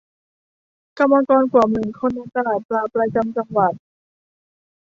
[0.97, 3.73] กรรมกรกว่าหมื่นคนในตลาดปลาประจำจังหวัด